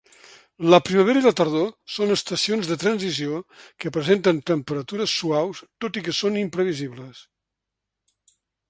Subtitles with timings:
[0.73, 3.43] La primavera i la tardor són estacions de transició
[3.85, 7.25] que presenten temperatures suaus tot i que són imprevisibles.